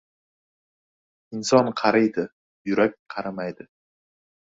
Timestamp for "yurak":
2.71-2.97